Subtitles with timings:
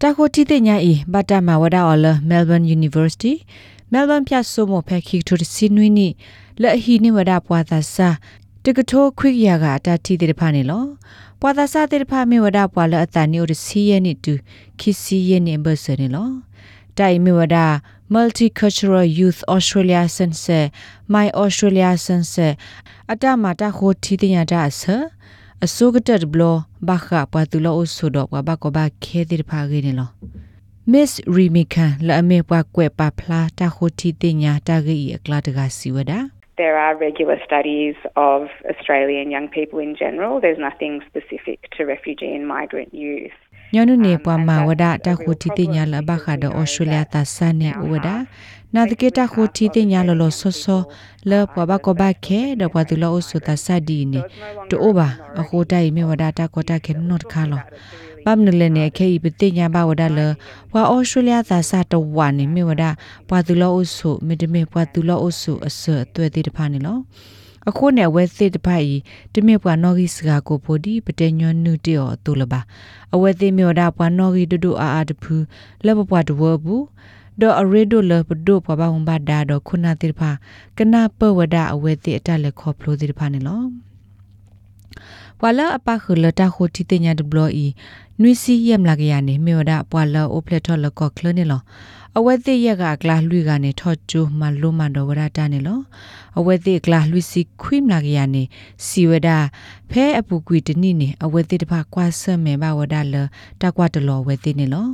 [0.00, 3.34] တခိုတီတဲ့ညဤဘတ်တမဝဒအော်လ Melbourne University
[3.92, 6.08] Melbourne ပြဆိုမဖက်ခိထူစီနွီနီ
[6.62, 8.08] လက်ဟီနိဝဒပွားသာစာ
[8.66, 10.84] တကထိုးခွိရကတာတီတဲ့ဖာနေလော
[11.40, 14.34] ပွာသာစာတဲ့ဖာမေဝဒပွာလအတန်နီအိုစီယနီတူ
[14.80, 16.28] ခီစီယနီဘဆနေလော
[16.98, 17.56] တိုင်မေဝဒ
[18.14, 20.58] Multicultural Youth Australia Sense
[21.14, 22.46] My Australia Sense
[23.12, 24.82] အတမတာခိုတီတညာတာဆ
[25.64, 26.42] အစိုးကတက်ဘလ
[26.88, 30.08] ဘခပွာတူလောအဆုတော့ဘဘကဘခဲတဲ့ဖာဂိနေလော
[30.92, 40.40] Miss Remika လာမေပွားကွဲပါဖလာတာခိုတီတညာတာဂိအကလာတကစီဝဒါ There are regular studies of Australian young people in general.
[40.40, 43.36] There's nothing specific to refugee and migrant youth.
[43.74, 48.08] ညနုနေပွားမှာဝဒတာခုတီတိညာလဘခါဒဩစတြေးလျတာဆန်နေဝဒ
[48.74, 50.80] နာတကေတာခုတီတိညာလလဆောဆော
[51.30, 54.20] လပွားဘကဘခဲဒပွားတူလောဆူတာဆဒီနေ
[54.70, 55.08] တိုဘာ
[55.40, 57.62] အခုတိုင်မေဝဒတာကောတာခဲနော့ခါလော
[58.28, 60.20] ပမ်နလနေခေဤပတိညာဘဝဒလ
[60.72, 62.84] ဝါအော်စတြေးလျသာစတဝါနေမြေဝဒ
[63.28, 66.98] ပွာသူလောအုဆုမေတမေပွာသူလောအုဆုအစအသွဲတိတဖာနေလော
[67.68, 68.88] အခုနဲ့ဝဲစစ်တဖိုက်
[69.34, 72.60] တမြပွားနော်ဂီစကာကိုပိုဒီပတေညွန်နုတေော်တူလပါ
[73.14, 75.34] အဝဲသိမြော်ဒါပွားနော်ဂီဒဒူအာအာတဖူ
[75.86, 76.84] လဘပွားတဝဘူး
[77.40, 80.30] ဒေါ်အရေဒိုလပဒိုပွားပါဟွန်ဘာဒါဒေါ်ခုနာတိဖာ
[80.78, 83.62] ကနာပဝဒအဝဲသိအတလက်ခေါဖလိုတိဖာနေလော
[85.42, 87.66] ဝါလာအပခလတာခိုတီတညာဒဘလီ
[88.20, 91.62] နွီစီယမ်လာကရနေမြေဒါပွာလာအိုပလက်ထော်လကောကလနေလော
[92.18, 95.80] အဝဲသိရကကလာလွိကနေထော့ကျိုမလုံးမတော်ဝရတာနေလော
[96.38, 98.42] အဝဲသိကလာလွိစီခွိမလာကရနေ
[98.86, 99.28] စီဝဒ
[99.90, 103.14] ဖဲအပူကွီတနိနေအဝဲသိတဖကွာဆမဲဘဝဒါလ
[103.62, 104.88] တကွာတလောဝဲသိနေလော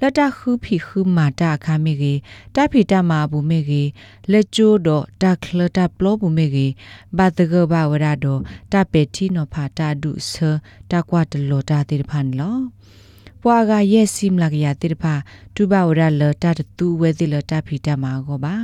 [0.00, 2.18] လတခုဖီခုမာတာခါမေကြီး
[2.54, 3.88] တဖီတမာဘူးမေကြီး
[4.32, 6.72] လက်ကျိုးတော့တခလတပလောဘူးမေကြီး
[7.16, 8.40] ဘာတကဘာဝရတော့
[8.72, 10.32] တပေတီနောဖာတာဒုဆ
[10.90, 12.56] တကွာတလောတာတိဖန်လော
[13.42, 15.14] ပွာကရဲ့စီမလာကရတိတဖာ
[15.54, 18.56] တူဘဝရလတတတူဝဲတိလတဖီတမာကိုပါ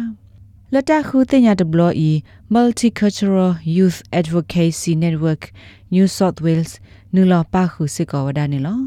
[0.75, 2.11] လတခုတင်ရတဘလောဤ
[2.55, 5.43] Multicultural Youth Advocacy Network
[5.95, 6.73] New South Wales
[7.15, 8.81] နူလာပါခုစစ်ကောဝဒနေလော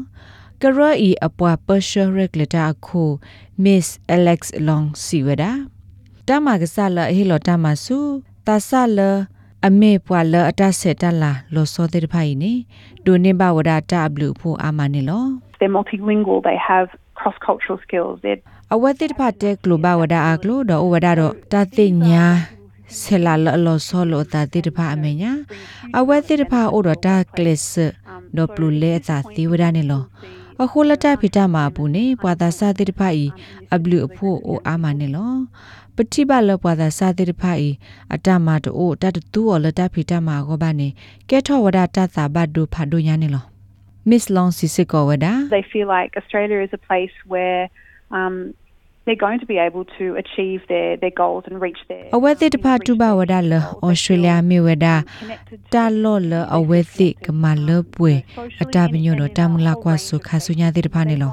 [0.62, 3.02] ကရအီအပွားပရှရက်လက်တာခု
[3.64, 5.52] Miss Alex Long Siwada
[6.28, 7.98] တမကဆလဟီလောတမဆူ
[8.46, 8.98] တဆလ
[9.66, 12.52] အမေပွာလအတဆက်တလာလောစောတဲ့ဖိုင်နေ
[13.04, 15.24] ဒိုနေဘဝဒတာဘလူဖို့အာမနေလော
[15.58, 16.88] They're multilingual they have
[17.18, 18.40] cross cultural skills they're
[18.74, 22.24] အဝတိတဖတ်တဲ့ကလဘဝဒအကလိုတော့ဝဒတော့တသိညာ
[23.00, 25.32] ဆလာလလောဆောလောတာတိတဖအမေညာ
[25.98, 27.60] အဝတိတဖအိုတော့တာကလစ်
[28.36, 30.04] ဒေါပလူလေသာသီဝဒနေလော
[30.64, 33.24] အခုလတဖိတမှာဘူးနေပွာသာစာတိတဖိုင်
[33.74, 35.34] အဘလူအဖို့အိုအာမနေလော
[35.96, 37.66] ပတိပါလပွာသာစာတိတဖိုင်
[38.14, 40.88] အတမတိုတတတူော်လတဖိတမှာကိုပါနေ
[41.30, 43.44] ကဲထောဝဒတသာဘတ်ဒုဖာဒုညာနေလော
[44.08, 47.62] Miss Long Sisiko wada they feel like Australia is a place where
[48.18, 48.34] um
[49.04, 54.94] they're going to be able to achieve their their goals and reach their အဝဲသစ်တဖာတူပါဝဒါလဩစတြေးလျမြေဝဒါ
[55.72, 58.12] တာလောလအဝဲသစ်ကမလပွေ
[58.62, 61.32] အတာပညိုတော့တမလာကွာဆုခါဆုညာသစ်တဖာနေလော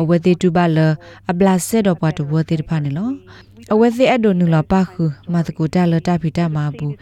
[0.00, 0.78] အဝဲသစ်တူပါလ
[1.30, 3.08] အပလာဆက်တော့ပတ်တဝသစ်တဖာနေလော
[3.72, 5.02] အဝဲသစ်အဒိုနူလာပါခု
[5.32, 6.94] မတကူတာလတာဖီတာမာဘူး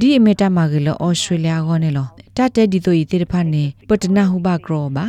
[0.00, 2.06] ဒီအမေတာမာကလဩစတြေးလျကောနေလော
[2.36, 5.06] တတဲ့ဒီတို့ဤသစ်တဖာနေပတနာဟုဘကရောပါ